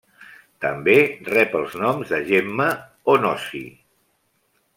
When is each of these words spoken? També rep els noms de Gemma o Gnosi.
També 0.63 0.95
rep 1.27 1.53
els 1.59 1.75
noms 1.83 2.15
de 2.15 2.21
Gemma 2.31 2.67
o 3.15 3.19
Gnosi. 3.21 3.63